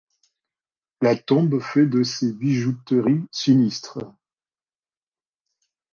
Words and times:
La 1.01 1.15
tombe 1.15 1.59
fait 1.61 1.85
de 1.85 2.01
ces 2.01 2.33
bijouteries 2.33 3.27
sinistres. 3.31 4.11